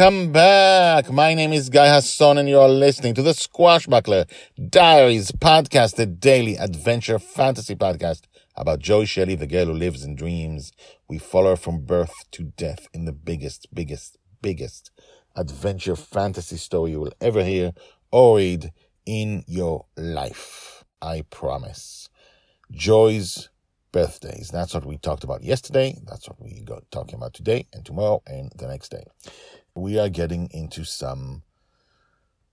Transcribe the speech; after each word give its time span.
Welcome 0.00 0.32
back. 0.32 1.12
My 1.12 1.34
name 1.34 1.52
is 1.52 1.68
Guy 1.68 1.88
Hasson 1.88 2.38
and 2.38 2.48
you're 2.48 2.66
listening 2.66 3.12
to 3.16 3.22
the 3.22 3.32
Squashbuckler 3.32 4.24
Diaries 4.70 5.30
podcast, 5.30 5.96
the 5.96 6.06
daily 6.06 6.56
adventure 6.56 7.18
fantasy 7.18 7.74
podcast 7.74 8.22
about 8.56 8.78
Joy 8.78 9.04
Shelley, 9.04 9.34
the 9.34 9.46
girl 9.46 9.66
who 9.66 9.74
lives 9.74 10.02
in 10.02 10.16
dreams. 10.16 10.72
We 11.06 11.18
follow 11.18 11.50
her 11.50 11.56
from 11.56 11.80
birth 11.80 12.14
to 12.30 12.44
death 12.44 12.88
in 12.94 13.04
the 13.04 13.12
biggest, 13.12 13.66
biggest, 13.74 14.16
biggest 14.40 14.90
adventure 15.36 15.96
fantasy 15.96 16.56
story 16.56 16.92
you 16.92 17.00
will 17.00 17.12
ever 17.20 17.44
hear 17.44 17.74
or 18.10 18.38
read 18.38 18.72
in 19.04 19.44
your 19.46 19.84
life. 19.98 20.82
I 21.02 21.24
promise. 21.28 22.08
Joy's 22.70 23.50
birthdays. 23.92 24.48
That's 24.50 24.72
what 24.72 24.86
we 24.86 24.96
talked 24.96 25.24
about 25.24 25.42
yesterday. 25.42 25.98
That's 26.06 26.26
what 26.26 26.40
we 26.40 26.62
got 26.62 26.90
talking 26.90 27.16
about 27.16 27.34
today 27.34 27.66
and 27.74 27.84
tomorrow 27.84 28.22
and 28.26 28.50
the 28.56 28.66
next 28.66 28.90
day 28.90 29.04
we 29.74 29.98
are 29.98 30.08
getting 30.08 30.48
into 30.52 30.84
some 30.84 31.42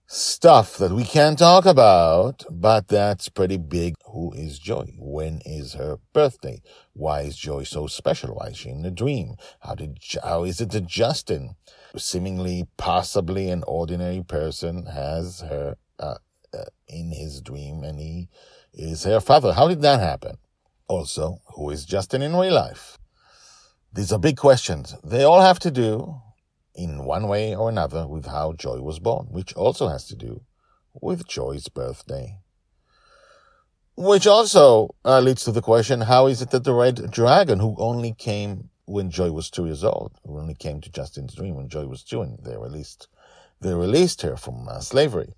stuff 0.07 0.77
that 0.77 0.91
we 0.91 1.03
can't 1.03 1.37
talk 1.37 1.65
about, 1.65 2.45
but 2.49 2.87
that's 2.87 3.27
pretty 3.27 3.57
big. 3.57 3.95
Who 4.05 4.31
is 4.33 4.57
Joy? 4.57 4.93
When 4.97 5.41
is 5.45 5.73
her 5.73 5.97
birthday? 6.13 6.61
Why 6.93 7.21
is 7.21 7.35
Joy 7.35 7.63
so 7.63 7.87
special? 7.87 8.35
Why 8.35 8.47
is 8.47 8.57
she 8.57 8.69
in 8.69 8.85
a 8.85 8.91
dream? 8.91 9.35
How 9.59 9.75
did, 9.75 9.99
how 10.23 10.45
is 10.45 10.61
it 10.61 10.71
that 10.71 10.87
Justin, 10.87 11.55
seemingly 11.97 12.67
possibly 12.77 13.49
an 13.49 13.63
ordinary 13.67 14.23
person, 14.23 14.85
has 14.85 15.41
her 15.41 15.75
uh, 15.99 16.15
uh, 16.53 16.65
in 16.87 17.11
his 17.11 17.41
dream 17.41 17.83
and 17.83 17.99
he 17.99 18.29
is 18.73 19.03
her 19.03 19.19
father? 19.19 19.53
How 19.53 19.67
did 19.67 19.81
that 19.81 19.99
happen? 19.99 20.37
Also, 20.87 21.41
who 21.55 21.69
is 21.69 21.83
Justin 21.83 22.21
in 22.21 22.35
real 22.35 22.53
life? 22.53 22.97
These 23.91 24.13
are 24.13 24.19
big 24.19 24.37
questions. 24.37 24.95
They 25.03 25.23
all 25.23 25.41
have 25.41 25.59
to 25.59 25.71
do 25.71 26.21
in 26.77 27.03
one 27.03 27.27
way 27.27 27.55
or 27.55 27.69
another 27.69 28.07
with 28.07 28.27
how 28.27 28.53
Joy 28.53 28.79
was 28.79 28.99
born, 28.99 29.27
which 29.31 29.53
also 29.55 29.87
has 29.89 30.05
to 30.07 30.15
do 30.15 30.41
with 30.93 31.27
Joy's 31.27 31.67
birthday. 31.67 32.39
Which 33.95 34.27
also 34.27 34.95
uh, 35.03 35.19
leads 35.19 35.43
to 35.45 35.51
the 35.51 35.61
question, 35.61 36.01
how 36.01 36.27
is 36.27 36.41
it 36.41 36.51
that 36.51 36.63
the 36.63 36.73
Red 36.73 37.09
Dragon, 37.11 37.59
who 37.59 37.75
only 37.79 38.13
came 38.13 38.69
when 38.85 39.09
Joy 39.09 39.31
was 39.31 39.49
two 39.49 39.65
years 39.65 39.83
old, 39.83 40.19
who 40.23 40.37
only 40.37 40.53
came 40.53 40.79
to 40.81 40.91
Justin's 40.91 41.33
dream 41.33 41.55
when 41.55 41.67
Joy 41.67 41.87
was 41.87 42.03
two, 42.03 42.21
and 42.21 42.37
they 42.43 42.55
released, 42.55 43.07
they 43.59 43.73
released 43.73 44.21
her 44.21 44.37
from 44.37 44.67
uh, 44.67 44.79
slavery. 44.79 45.33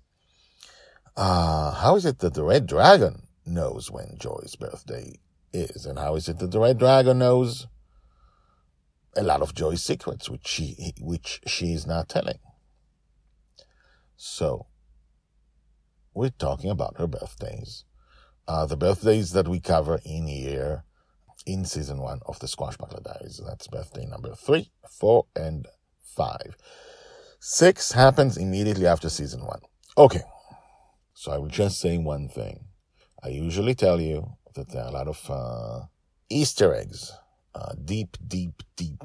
Uh, 1.16 1.72
how 1.72 1.96
is 1.96 2.04
it 2.04 2.18
that 2.18 2.34
the 2.34 2.44
Red 2.44 2.66
Dragon 2.66 3.22
knows 3.46 3.90
when 3.90 4.16
Joy's 4.18 4.56
birthday 4.56 5.18
is? 5.52 5.86
And 5.86 5.98
how 5.98 6.14
is 6.16 6.28
it 6.28 6.38
that 6.38 6.50
the 6.50 6.60
Red 6.60 6.78
Dragon 6.78 7.18
knows 7.18 7.66
a 9.16 9.22
lot 9.22 9.42
of 9.42 9.54
Joy's 9.54 9.82
secrets, 9.82 10.30
which 10.30 10.46
she 10.46 10.94
which 11.00 11.40
she 11.46 11.72
is 11.72 11.86
not 11.86 12.08
telling. 12.08 12.38
So, 14.16 14.66
we're 16.14 16.30
talking 16.30 16.70
about 16.70 16.98
her 16.98 17.06
birthdays, 17.06 17.84
uh, 18.46 18.66
the 18.66 18.76
birthdays 18.76 19.32
that 19.32 19.48
we 19.48 19.60
cover 19.60 20.00
in 20.04 20.28
year 20.28 20.84
in 21.46 21.64
season 21.64 21.98
one 21.98 22.20
of 22.26 22.38
the 22.40 22.46
Squashbuckler 22.46 23.02
Diaries. 23.02 23.40
That's 23.44 23.66
birthday 23.66 24.06
number 24.06 24.34
three, 24.34 24.70
four, 24.90 25.26
and 25.34 25.66
five. 26.02 26.56
Six 27.40 27.92
happens 27.92 28.36
immediately 28.36 28.86
after 28.86 29.08
season 29.08 29.46
one. 29.46 29.60
Okay, 29.96 30.22
so 31.14 31.32
I 31.32 31.38
will 31.38 31.48
just 31.48 31.80
say 31.80 31.96
one 31.98 32.28
thing. 32.28 32.66
I 33.22 33.28
usually 33.28 33.74
tell 33.74 34.00
you 34.00 34.36
that 34.54 34.70
there 34.70 34.82
are 34.82 34.88
a 34.88 34.92
lot 34.92 35.08
of 35.08 35.30
uh, 35.30 35.86
Easter 36.28 36.74
eggs 36.74 37.12
uh, 37.54 37.74
deep, 37.84 38.16
deep, 38.26 38.62
deep, 38.76 39.02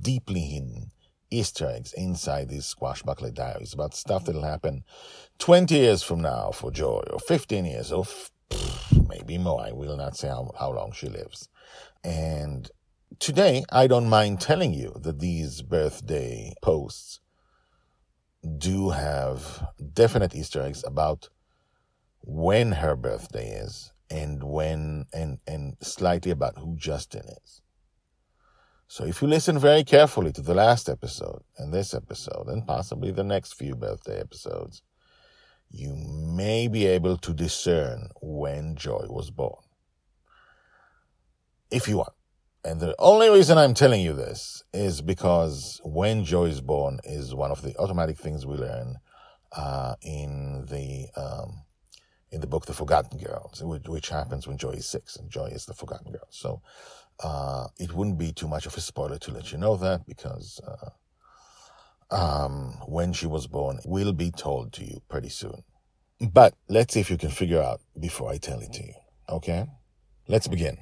deeply 0.00 0.40
hidden 0.40 0.90
Easter 1.30 1.68
eggs 1.68 1.92
inside 1.94 2.48
these 2.48 2.72
Squashbuckler 2.72 3.34
diaries 3.34 3.74
about 3.74 3.94
stuff 3.94 4.24
that'll 4.24 4.44
happen 4.44 4.84
20 5.38 5.74
years 5.74 6.02
from 6.02 6.20
now 6.20 6.50
for 6.52 6.70
Joy, 6.70 7.02
or 7.10 7.18
15 7.18 7.64
years, 7.64 7.90
or 7.90 8.02
f- 8.02 8.30
maybe 9.08 9.38
more. 9.38 9.60
I 9.60 9.72
will 9.72 9.96
not 9.96 10.16
say 10.16 10.28
how, 10.28 10.52
how 10.58 10.72
long 10.72 10.92
she 10.92 11.08
lives. 11.08 11.48
And 12.04 12.70
today, 13.18 13.64
I 13.72 13.86
don't 13.86 14.08
mind 14.08 14.40
telling 14.40 14.72
you 14.72 14.94
that 15.00 15.18
these 15.18 15.62
birthday 15.62 16.54
posts 16.62 17.20
do 18.58 18.90
have 18.90 19.66
definite 19.92 20.34
Easter 20.34 20.62
eggs 20.62 20.84
about 20.86 21.30
when 22.20 22.72
her 22.72 22.94
birthday 22.94 23.48
is 23.48 23.92
and 24.14 24.44
when 24.44 25.06
and 25.12 25.38
and 25.46 25.76
slightly 25.82 26.30
about 26.30 26.58
who 26.58 26.76
Justin 26.76 27.24
is. 27.42 27.60
So 28.86 29.04
if 29.04 29.20
you 29.20 29.26
listen 29.26 29.58
very 29.58 29.82
carefully 29.82 30.30
to 30.32 30.40
the 30.40 30.54
last 30.54 30.88
episode 30.88 31.42
and 31.58 31.74
this 31.74 31.94
episode 31.94 32.46
and 32.46 32.64
possibly 32.64 33.10
the 33.10 33.24
next 33.24 33.54
few 33.54 33.74
birthday 33.74 34.20
episodes, 34.20 34.82
you 35.68 35.96
may 35.96 36.68
be 36.68 36.86
able 36.86 37.16
to 37.18 37.32
discern 37.34 38.10
when 38.22 38.76
Joy 38.76 39.06
was 39.08 39.30
born. 39.30 39.62
If 41.70 41.88
you 41.88 41.98
want. 41.98 42.12
And 42.66 42.80
the 42.80 42.94
only 42.98 43.28
reason 43.28 43.58
I'm 43.58 43.74
telling 43.74 44.00
you 44.00 44.12
this 44.14 44.62
is 44.72 45.02
because 45.02 45.80
when 45.84 46.24
Joy 46.24 46.44
is 46.44 46.60
born 46.60 46.98
is 47.04 47.34
one 47.34 47.50
of 47.50 47.62
the 47.62 47.76
automatic 47.78 48.16
things 48.16 48.46
we 48.46 48.54
learn 48.54 48.96
uh, 49.54 49.96
in 50.00 50.66
the 50.70 51.08
um, 51.20 51.64
in 52.34 52.40
the 52.40 52.46
book 52.46 52.66
The 52.66 52.74
Forgotten 52.74 53.18
Girls, 53.18 53.62
which, 53.62 54.08
happens 54.08 54.46
when 54.46 54.58
Joy 54.58 54.70
is 54.72 54.86
six, 54.86 55.16
and 55.16 55.30
Joy 55.30 55.46
is 55.46 55.66
the 55.66 55.74
Forgotten 55.74 56.10
Girl. 56.10 56.26
So 56.30 56.60
uh, 57.22 57.68
it 57.78 57.94
wouldn't 57.94 58.18
be 58.18 58.32
too 58.32 58.48
much 58.48 58.66
of 58.66 58.76
a 58.76 58.80
spoiler 58.80 59.18
to 59.18 59.30
let 59.32 59.52
you 59.52 59.58
know 59.58 59.76
that 59.76 60.04
because 60.06 60.60
uh, 60.66 60.90
um, 62.14 62.78
when 62.86 63.12
she 63.12 63.26
was 63.26 63.46
born 63.46 63.78
will 63.84 64.12
be 64.12 64.30
told 64.32 64.72
to 64.74 64.84
you 64.84 65.00
pretty 65.08 65.28
soon. 65.28 65.62
But 66.20 66.54
let's 66.68 66.94
see 66.94 67.00
if 67.00 67.10
you 67.10 67.16
can 67.16 67.30
figure 67.30 67.62
out 67.62 67.80
before 67.98 68.30
I 68.30 68.38
tell 68.38 68.60
it 68.60 68.72
to 68.74 68.82
you. 68.82 68.94
Okay? 69.28 69.66
Let's 70.26 70.48
begin. 70.48 70.78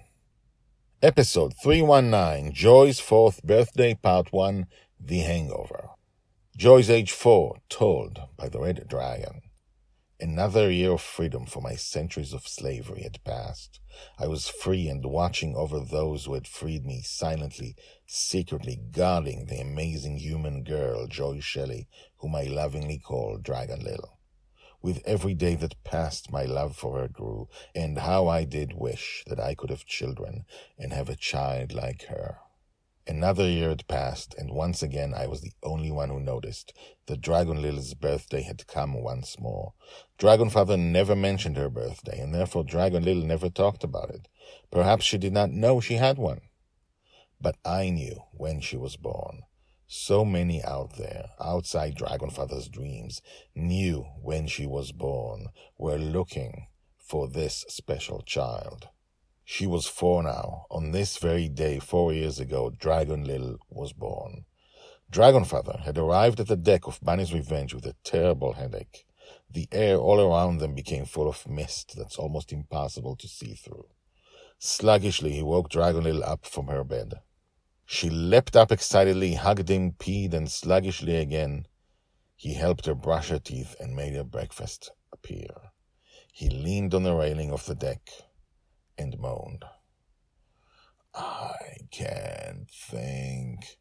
Episode 1.02 1.52
319 1.62 2.52
Joy's 2.54 3.00
Fourth 3.00 3.42
Birthday, 3.42 3.94
Part 3.94 4.32
1 4.32 4.66
The 4.98 5.18
Hangover. 5.18 5.88
Joy's 6.56 6.88
age 6.88 7.12
4, 7.12 7.56
told 7.68 8.20
by 8.36 8.48
the 8.48 8.60
Red 8.60 8.86
Dragon. 8.88 9.42
Another 10.22 10.70
year 10.70 10.92
of 10.92 11.00
freedom 11.00 11.46
for 11.46 11.60
my 11.60 11.74
centuries 11.74 12.32
of 12.32 12.46
slavery 12.46 13.02
had 13.02 13.24
passed. 13.24 13.80
I 14.20 14.28
was 14.28 14.46
free 14.46 14.86
and 14.86 15.04
watching 15.04 15.56
over 15.56 15.80
those 15.80 16.26
who 16.26 16.34
had 16.34 16.46
freed 16.46 16.86
me, 16.86 17.02
silently, 17.02 17.74
secretly 18.06 18.76
guarding 18.92 19.46
the 19.46 19.60
amazing 19.60 20.18
human 20.18 20.62
girl, 20.62 21.08
Joy 21.08 21.40
Shelley, 21.40 21.88
whom 22.18 22.36
I 22.36 22.44
lovingly 22.44 22.98
called 22.98 23.42
Dragon 23.42 23.80
Little. 23.80 24.20
With 24.80 25.02
every 25.04 25.34
day 25.34 25.56
that 25.56 25.82
passed, 25.82 26.30
my 26.30 26.44
love 26.44 26.76
for 26.76 27.00
her 27.00 27.08
grew, 27.08 27.48
and 27.74 27.98
how 27.98 28.28
I 28.28 28.44
did 28.44 28.74
wish 28.74 29.24
that 29.26 29.40
I 29.40 29.56
could 29.56 29.70
have 29.70 29.86
children 29.86 30.44
and 30.78 30.92
have 30.92 31.08
a 31.08 31.16
child 31.16 31.72
like 31.72 32.04
her. 32.04 32.38
Another 33.06 33.48
year 33.48 33.70
had 33.70 33.88
passed, 33.88 34.32
and 34.38 34.52
once 34.52 34.80
again 34.80 35.12
I 35.12 35.26
was 35.26 35.40
the 35.40 35.52
only 35.64 35.90
one 35.90 36.08
who 36.08 36.20
noticed 36.20 36.72
that 37.06 37.20
Dragon 37.20 37.60
Little's 37.60 37.94
birthday 37.94 38.42
had 38.42 38.68
come 38.68 39.02
once 39.02 39.40
more. 39.40 39.74
Dragon 40.18 40.48
Dragonfather 40.48 40.78
never 40.78 41.16
mentioned 41.16 41.56
her 41.56 41.68
birthday, 41.68 42.20
and 42.20 42.32
therefore 42.32 42.62
Dragon 42.62 43.04
Little 43.04 43.24
never 43.24 43.50
talked 43.50 43.82
about 43.82 44.10
it. 44.10 44.28
Perhaps 44.70 45.04
she 45.04 45.18
did 45.18 45.32
not 45.32 45.50
know 45.50 45.80
she 45.80 45.94
had 45.94 46.16
one. 46.16 46.42
But 47.40 47.56
I 47.64 47.90
knew 47.90 48.22
when 48.32 48.60
she 48.60 48.76
was 48.76 48.96
born. 48.96 49.42
So 49.88 50.24
many 50.24 50.62
out 50.62 50.96
there, 50.96 51.30
outside 51.40 51.96
Dragon 51.96 52.30
Dragonfather's 52.30 52.68
dreams, 52.68 53.20
knew 53.54 54.06
when 54.22 54.46
she 54.46 54.64
was 54.64 54.92
born, 54.92 55.48
were 55.76 55.98
looking 55.98 56.68
for 56.98 57.28
this 57.28 57.64
special 57.68 58.22
child. 58.22 58.88
She 59.44 59.66
was 59.66 59.86
four 59.86 60.22
now. 60.22 60.66
On 60.70 60.92
this 60.92 61.16
very 61.18 61.48
day, 61.48 61.78
four 61.78 62.12
years 62.12 62.38
ago, 62.38 62.70
Dragon 62.70 63.24
Little 63.24 63.58
was 63.68 63.92
born. 63.92 64.44
Dragonfather 65.10 65.80
had 65.80 65.98
arrived 65.98 66.40
at 66.40 66.46
the 66.46 66.56
deck 66.56 66.86
of 66.86 67.00
Bonny's 67.00 67.34
Revenge 67.34 67.74
with 67.74 67.84
a 67.84 67.96
terrible 68.04 68.54
headache. 68.54 69.04
The 69.50 69.68
air 69.72 69.98
all 69.98 70.20
around 70.20 70.58
them 70.58 70.74
became 70.74 71.04
full 71.04 71.28
of 71.28 71.46
mist 71.46 71.94
that's 71.96 72.16
almost 72.16 72.52
impossible 72.52 73.16
to 73.16 73.28
see 73.28 73.54
through. 73.54 73.88
Sluggishly, 74.58 75.32
he 75.32 75.42
woke 75.42 75.68
Dragon 75.68 76.04
Little 76.04 76.24
up 76.24 76.46
from 76.46 76.68
her 76.68 76.84
bed. 76.84 77.20
She 77.84 78.08
leapt 78.08 78.56
up 78.56 78.72
excitedly, 78.72 79.34
hugged 79.34 79.68
him, 79.68 79.92
peed, 79.92 80.32
and 80.32 80.50
sluggishly 80.50 81.16
again. 81.16 81.66
He 82.36 82.54
helped 82.54 82.86
her 82.86 82.94
brush 82.94 83.28
her 83.28 83.38
teeth 83.38 83.74
and 83.80 83.94
made 83.94 84.14
her 84.14 84.24
breakfast 84.24 84.92
appear. 85.12 85.72
He 86.32 86.48
leaned 86.48 86.94
on 86.94 87.02
the 87.02 87.14
railing 87.14 87.50
of 87.50 87.66
the 87.66 87.74
deck 87.74 88.08
and 88.98 89.18
moaned. 89.18 89.64
I 91.14 91.56
can't 91.90 92.70
think, 92.70 93.78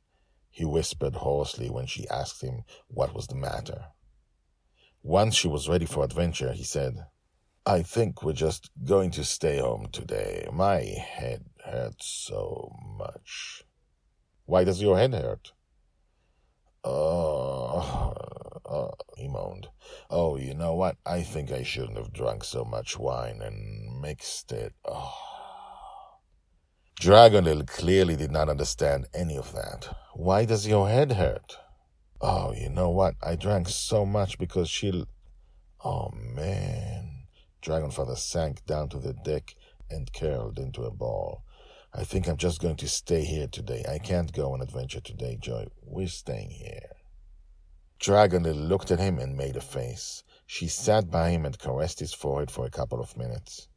he 0.49 0.65
whispered 0.65 1.15
hoarsely 1.15 1.69
when 1.69 1.85
she 1.85 2.09
asked 2.09 2.41
him 2.41 2.63
what 2.87 3.13
was 3.13 3.27
the 3.27 3.35
matter. 3.35 3.85
Once 5.03 5.35
she 5.35 5.47
was 5.47 5.69
ready 5.69 5.85
for 5.85 6.03
adventure, 6.03 6.51
he 6.51 6.63
said, 6.63 7.05
I 7.65 7.83
think 7.83 8.23
we're 8.23 8.33
just 8.33 8.69
going 8.83 9.11
to 9.11 9.23
stay 9.23 9.59
home 9.59 9.87
today. 9.91 10.47
My 10.51 10.81
head 10.81 11.45
hurts 11.63 12.07
so 12.07 12.75
much. 12.97 13.63
Why 14.45 14.63
does 14.63 14.81
your 14.81 14.97
head 14.97 15.13
hurt? 15.13 15.53
Oh, 16.83 18.13
uh, 18.65 18.91
he 19.15 19.27
moaned. 19.27 19.67
Oh, 20.09 20.37
you 20.37 20.55
know 20.55 20.73
what? 20.73 20.97
I 21.05 21.21
think 21.21 21.51
I 21.51 21.63
shouldn't 21.63 21.97
have 21.97 22.11
drunk 22.11 22.43
so 22.43 22.65
much 22.65 22.97
wine 22.97 23.41
and 23.41 23.90
mixed 24.01 24.51
it. 24.51 24.73
Ah. 24.87 24.91
Oh. 24.93 25.31
Dragon 26.99 27.45
Little 27.45 27.65
clearly 27.65 28.15
did 28.15 28.31
not 28.31 28.47
understand 28.47 29.07
any 29.13 29.35
of 29.35 29.53
that. 29.53 29.87
Why 30.13 30.45
does 30.45 30.67
your 30.67 30.87
head 30.87 31.13
hurt? 31.13 31.57
Oh, 32.21 32.53
you 32.53 32.69
know 32.69 32.89
what? 32.89 33.15
I 33.23 33.35
drank 33.35 33.69
so 33.69 34.05
much 34.05 34.37
because 34.37 34.69
she'll. 34.69 35.07
Oh, 35.83 36.11
man. 36.11 37.23
Dragonfather 37.63 38.17
sank 38.17 38.63
down 38.65 38.89
to 38.89 38.99
the 38.99 39.13
deck 39.13 39.55
and 39.89 40.13
curled 40.13 40.59
into 40.59 40.83
a 40.83 40.91
ball. 40.91 41.43
I 41.93 42.03
think 42.03 42.27
I'm 42.27 42.37
just 42.37 42.61
going 42.61 42.77
to 42.77 42.87
stay 42.87 43.23
here 43.23 43.47
today. 43.47 43.83
I 43.89 43.97
can't 43.97 44.31
go 44.31 44.53
on 44.53 44.61
adventure 44.61 45.01
today, 45.01 45.37
Joy. 45.41 45.67
We're 45.81 46.07
staying 46.07 46.51
here. 46.51 46.89
Dragon 47.99 48.43
Little 48.43 48.61
looked 48.61 48.91
at 48.91 48.99
him 48.99 49.17
and 49.17 49.35
made 49.35 49.55
a 49.55 49.61
face. 49.61 50.23
She 50.45 50.67
sat 50.67 51.09
by 51.09 51.31
him 51.31 51.45
and 51.45 51.57
caressed 51.57 51.99
his 51.99 52.13
forehead 52.13 52.51
for 52.51 52.65
a 52.65 52.69
couple 52.69 53.01
of 53.01 53.17
minutes. 53.17 53.67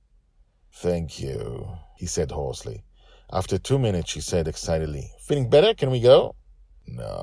Thank 0.76 1.20
you, 1.20 1.78
he 1.96 2.06
said 2.06 2.32
hoarsely. 2.32 2.82
After 3.32 3.58
two 3.58 3.78
minutes, 3.78 4.10
she 4.10 4.20
said 4.20 4.48
excitedly, 4.48 5.12
Feeling 5.20 5.48
better? 5.48 5.72
Can 5.72 5.90
we 5.90 6.00
go? 6.00 6.34
No, 6.86 7.14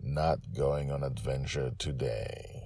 not 0.00 0.38
going 0.56 0.90
on 0.90 1.04
adventure 1.04 1.72
today. 1.78 2.62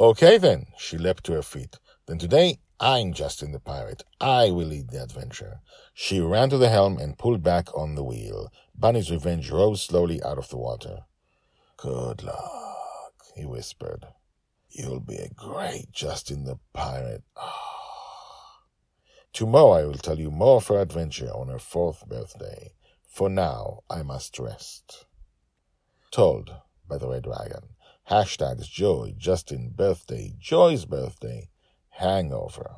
Okay 0.00 0.38
then, 0.38 0.66
she 0.78 0.96
leapt 0.96 1.24
to 1.24 1.32
her 1.32 1.42
feet. 1.42 1.78
Then 2.06 2.18
today, 2.18 2.58
I'm 2.80 3.12
Justin 3.12 3.52
the 3.52 3.60
pirate. 3.60 4.02
I 4.20 4.50
will 4.50 4.68
lead 4.68 4.90
the 4.90 5.02
adventure. 5.02 5.60
She 5.94 6.20
ran 6.20 6.48
to 6.50 6.58
the 6.58 6.70
helm 6.70 6.96
and 6.98 7.18
pulled 7.18 7.42
back 7.42 7.68
on 7.76 7.94
the 7.94 8.04
wheel. 8.04 8.50
Bonny's 8.74 9.10
revenge 9.10 9.50
rose 9.50 9.82
slowly 9.82 10.22
out 10.22 10.38
of 10.38 10.48
the 10.48 10.56
water. 10.56 11.00
Good 11.76 12.22
luck, 12.22 13.22
he 13.36 13.44
whispered. 13.44 14.06
You'll 14.78 15.00
be 15.00 15.16
a 15.16 15.28
great 15.28 15.90
Justin 15.90 16.44
the 16.44 16.60
pirate. 16.72 17.24
Tomorrow 19.32 19.72
I 19.72 19.84
will 19.84 19.94
tell 19.94 20.20
you 20.20 20.30
more 20.30 20.58
of 20.58 20.68
her 20.68 20.78
adventure 20.78 21.30
on 21.30 21.48
her 21.48 21.58
fourth 21.58 22.06
birthday. 22.06 22.74
For 23.08 23.28
now, 23.28 23.80
I 23.90 24.04
must 24.04 24.38
rest. 24.38 25.06
Told 26.12 26.52
by 26.88 26.96
the 26.96 27.08
Red 27.08 27.24
Dragon. 27.24 27.70
Hashtags 28.08 28.70
Joy, 28.70 29.14
Justin 29.18 29.70
birthday, 29.74 30.36
Joy's 30.38 30.84
birthday, 30.84 31.50
hangover. 31.88 32.76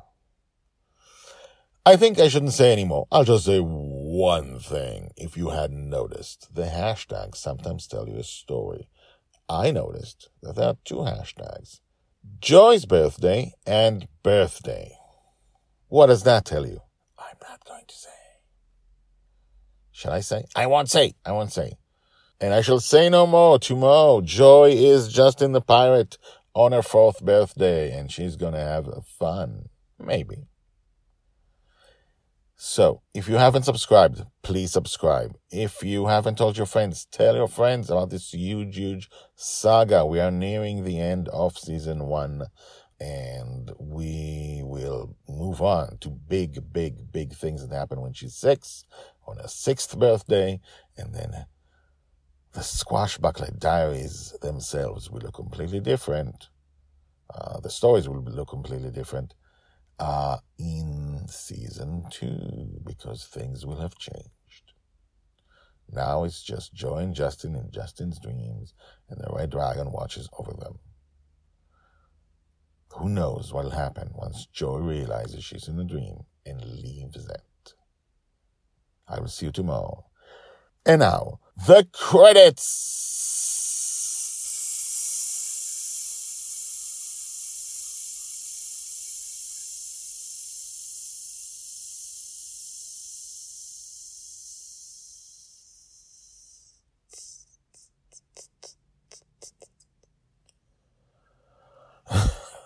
I 1.85 1.97
think 1.97 2.17
I 2.17 2.29
shouldn't 2.29 2.53
say 2.53 2.71
any 2.71 2.83
more. 2.83 3.05
I'll 3.11 3.25
just 3.25 3.45
say 3.45 3.59
one 3.59 4.57
thing. 4.57 5.11
If 5.17 5.37
you 5.37 5.49
hadn't 5.49 5.87
noticed, 5.87 6.55
the 6.55 6.63
hashtags 6.63 7.37
sometimes 7.37 7.85
tell 7.85 8.09
you 8.09 8.17
a 8.17 8.23
story. 8.23 8.89
I 9.47 9.69
noticed 9.69 10.29
that 10.41 10.55
there 10.55 10.69
are 10.69 10.77
two 10.83 10.95
hashtags 10.95 11.79
Joy's 12.39 12.85
birthday 12.85 13.53
and 13.65 14.07
birthday. 14.23 14.91
What 15.87 16.07
does 16.07 16.23
that 16.23 16.45
tell 16.45 16.65
you? 16.65 16.81
I'm 17.17 17.35
not 17.41 17.65
going 17.65 17.85
to 17.87 17.95
say. 17.95 18.09
Shall 19.91 20.13
I 20.13 20.21
say? 20.21 20.45
I 20.55 20.67
won't 20.67 20.89
say. 20.89 21.13
I 21.25 21.31
won't 21.31 21.51
say. 21.51 21.73
And 22.39 22.53
I 22.53 22.61
shall 22.61 22.79
say 22.79 23.09
no 23.09 23.27
more 23.27 23.59
tomorrow. 23.59 24.21
Joy 24.21 24.71
is 24.71 25.13
Justin 25.13 25.51
the 25.51 25.61
pirate 25.61 26.17
on 26.53 26.71
her 26.71 26.81
fourth 26.81 27.23
birthday, 27.23 27.91
and 27.91 28.11
she's 28.11 28.35
going 28.35 28.53
to 28.53 28.59
have 28.59 28.87
fun. 29.05 29.69
Maybe. 29.99 30.47
So, 32.63 33.01
if 33.15 33.27
you 33.27 33.37
haven't 33.37 33.63
subscribed, 33.63 34.23
please 34.43 34.71
subscribe. 34.71 35.35
If 35.49 35.81
you 35.81 36.05
haven't 36.05 36.37
told 36.37 36.57
your 36.57 36.67
friends, 36.67 37.05
tell 37.05 37.35
your 37.35 37.47
friends 37.47 37.89
about 37.89 38.11
this 38.11 38.35
huge, 38.35 38.77
huge 38.77 39.09
saga. 39.33 40.05
We 40.05 40.19
are 40.19 40.29
nearing 40.29 40.83
the 40.83 40.99
end 40.99 41.27
of 41.29 41.57
season 41.57 42.05
one 42.05 42.45
and 42.99 43.71
we 43.79 44.61
will 44.63 45.15
move 45.27 45.59
on 45.63 45.97
to 46.01 46.09
big, 46.09 46.71
big, 46.71 47.11
big 47.11 47.33
things 47.33 47.67
that 47.67 47.75
happen 47.75 47.99
when 47.99 48.13
she's 48.13 48.35
six, 48.35 48.85
on 49.25 49.37
her 49.37 49.47
sixth 49.47 49.97
birthday, 49.97 50.59
and 50.95 51.15
then 51.15 51.47
the 52.53 52.61
Swashbuckler 52.61 53.49
Diaries 53.57 54.35
themselves 54.43 55.09
will 55.09 55.21
look 55.21 55.33
completely 55.33 55.79
different. 55.79 56.49
Uh, 57.33 57.59
the 57.59 57.71
stories 57.71 58.07
will 58.07 58.21
look 58.21 58.49
completely 58.49 58.91
different 58.91 59.33
uh, 60.01 60.37
season 61.51 62.03
two 62.09 62.79
because 62.85 63.25
things 63.25 63.65
will 63.65 63.81
have 63.81 63.95
changed. 63.95 64.73
Now 65.89 66.23
it's 66.23 66.41
just 66.41 66.73
Joy 66.73 66.99
and 66.99 67.13
Justin 67.13 67.55
in 67.55 67.71
Justin's 67.71 68.19
dreams, 68.19 68.73
and 69.09 69.19
the 69.19 69.33
Red 69.33 69.49
Dragon 69.49 69.91
watches 69.91 70.29
over 70.37 70.53
them. 70.53 70.79
Who 72.97 73.09
knows 73.09 73.51
what'll 73.53 73.71
happen 73.71 74.11
once 74.13 74.47
Joy 74.47 74.77
realizes 74.77 75.43
she's 75.43 75.67
in 75.67 75.79
a 75.79 75.83
dream 75.83 76.19
and 76.45 76.63
leaves 76.63 77.27
it. 77.27 77.73
I 79.07 79.19
will 79.19 79.27
see 79.27 79.47
you 79.47 79.51
tomorrow. 79.51 80.05
And 80.85 80.99
now, 80.99 81.39
the 81.67 81.87
credits! 81.91 83.30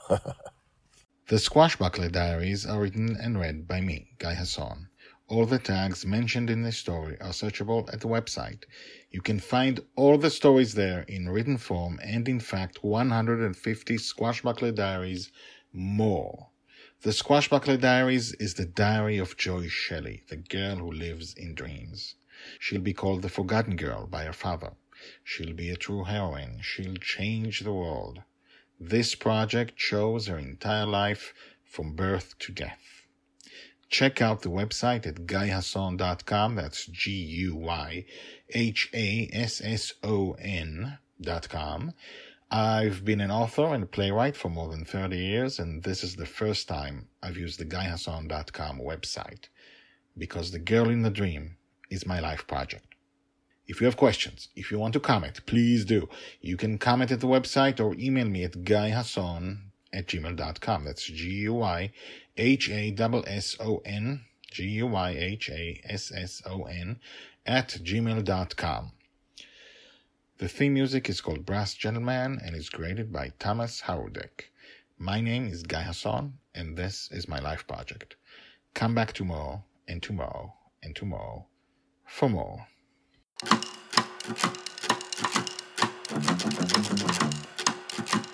The 1.27 1.39
Swashbuckler 1.39 2.09
Diaries 2.09 2.67
are 2.67 2.79
written 2.79 3.17
and 3.19 3.39
read 3.39 3.67
by 3.67 3.81
me, 3.81 4.12
Guy 4.19 4.35
Hasson. 4.35 4.89
All 5.27 5.47
the 5.47 5.57
tags 5.57 6.05
mentioned 6.05 6.51
in 6.51 6.62
this 6.62 6.77
story 6.77 7.19
are 7.19 7.31
searchable 7.31 7.91
at 7.91 8.01
the 8.01 8.07
website. 8.07 8.65
You 9.09 9.21
can 9.21 9.39
find 9.39 9.79
all 9.95 10.19
the 10.19 10.29
stories 10.29 10.75
there 10.75 11.01
in 11.07 11.29
written 11.29 11.57
form 11.57 12.00
and, 12.03 12.29
in 12.29 12.39
fact, 12.39 12.83
150 12.83 13.97
Swashbuckler 13.97 14.71
Diaries 14.71 15.31
more. 15.74 16.51
The 17.01 17.12
Swashbuckler 17.12 17.77
Diaries 17.77 18.33
is 18.33 18.53
the 18.53 18.67
diary 18.67 19.17
of 19.17 19.35
Joy 19.35 19.67
Shelley, 19.67 20.21
the 20.29 20.38
girl 20.38 20.75
who 20.75 20.91
lives 20.91 21.33
in 21.33 21.55
dreams. 21.55 22.13
She'll 22.59 22.81
be 22.81 22.93
called 22.93 23.24
the 23.24 23.29
Forgotten 23.29 23.77
Girl 23.77 24.05
by 24.05 24.25
her 24.25 24.33
father. 24.33 24.74
She'll 25.24 25.55
be 25.55 25.71
a 25.71 25.75
true 25.75 26.03
heroine. 26.03 26.59
She'll 26.62 26.97
change 26.97 27.62
the 27.62 27.74
world. 27.74 28.21
This 28.79 29.15
project 29.15 29.74
shows 29.77 30.27
her 30.27 30.38
entire 30.38 30.86
life 30.86 31.34
from 31.63 31.96
birth 31.96 32.38
to 32.39 32.51
death. 32.51 33.05
Check 33.89 34.22
out 34.22 34.41
the 34.41 34.50
website 34.50 35.05
at 35.05 35.25
guyhasson.com. 35.27 36.55
That's 36.55 36.86
G 36.88 37.12
U 37.12 37.55
Y 37.55 38.05
H 38.50 38.89
A 38.94 39.29
S 39.32 39.62
S 39.63 39.94
O 40.03 40.34
N 40.39 40.98
dot 41.22 41.48
com. 41.50 41.94
I've 42.51 43.03
been 43.05 43.22
an 43.22 43.32
author 43.32 43.74
and 43.74 43.89
playwright 43.89 44.38
for 44.38 44.50
more 44.50 44.70
than 44.70 44.86
30 44.86 45.17
years, 45.17 45.60
and 45.60 45.84
this 45.84 46.03
is 46.03 46.15
the 46.15 46.25
first 46.25 46.67
time 46.67 47.08
I've 47.22 47.38
used 47.38 47.60
the 47.60 47.65
guyhasson.com 47.65 48.79
website 48.79 49.50
because 50.17 50.51
The 50.51 50.60
Girl 50.60 50.89
in 50.89 51.01
the 51.01 51.10
Dream 51.10 51.58
is 51.89 52.05
my 52.05 52.20
life 52.20 52.46
project. 52.48 52.95
If 53.67 53.81
you 53.81 53.86
have 53.86 53.98
questions, 53.98 54.50
if 54.55 54.72
you 54.72 54.77
want 54.77 54.93
to 54.93 55.00
comment, 55.00 55.45
please 55.45 55.86
do. 55.86 56.07
You 56.39 56.55
can 56.55 56.77
comment 56.77 57.12
at 57.12 57.19
the 57.19 57.27
website 57.27 57.79
or 57.79 57.95
email 57.95 58.27
me 58.27 58.43
at 58.43 58.51
guyhasson 58.63 59.57
at 59.91 60.07
gmail.com. 60.07 60.86
That's 60.86 61.05
G-U-Y-H-A-S-S-O-N, 61.05 61.91
G-U-Y-H-A-S-S-O-N 64.51 65.00
at 67.45 67.69
gmail.com. 67.69 68.91
The 70.38 70.48
theme 70.50 70.74
music 70.74 71.10
is 71.10 71.22
called 71.22 71.45
Brass 71.45 71.74
Gentleman 71.75 72.39
and 72.43 72.55
is 72.55 72.69
created 72.69 73.12
by 73.12 73.31
Thomas 73.39 73.81
Howardek. 73.81 74.50
My 74.98 75.22
name 75.22 75.48
is 75.48 75.63
Guy 75.63 75.81
Hasson, 75.81 76.34
and 76.53 76.77
this 76.77 77.10
is 77.12 77.27
my 77.27 77.39
life 77.39 77.65
project. 77.67 78.15
Come 78.74 78.93
back 78.93 79.13
tomorrow, 79.13 79.63
and 79.88 80.03
tomorrow, 80.03 80.53
and 80.84 80.95
tomorrow 80.95 81.48
for 82.05 82.29
more. 82.29 82.67
Thank 83.42 83.75
you. 88.15 88.25